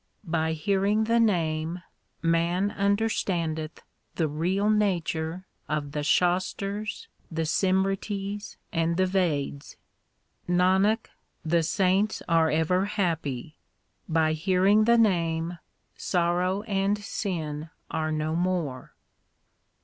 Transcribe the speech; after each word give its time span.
By 0.25 0.53
hearing 0.53 1.03
the 1.03 1.19
Name 1.19 1.83
man 2.23 2.71
understandeth 2.71 3.83
the 4.15 4.27
real 4.27 4.67
nature 4.67 5.45
of 5.69 5.91
the 5.91 5.99
Shastars, 5.99 7.05
the 7.29 7.45
Simritis, 7.45 8.57
and 8.73 8.97
the 8.97 9.05
Veds. 9.05 9.75
Nanak, 10.49 11.05
the 11.45 11.61
saints 11.61 12.23
are 12.27 12.49
ever 12.49 12.85
happy. 12.85 13.57
By 14.09 14.33
hearing 14.33 14.85
the 14.85 14.97
Name 14.97 15.59
sorrow 15.95 16.63
and 16.63 16.97
sin 16.97 17.69
are 17.91 18.11
no 18.11 18.35
more. 18.35 18.95